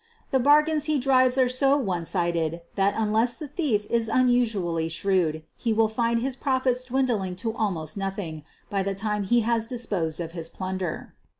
[0.31, 5.43] The bargains he drives are so one sided that unless the thief is unusually shrewd
[5.57, 10.19] he will find his profits dwindling to almost nothing by the time he has disposed
[10.19, 11.13] of his plunder.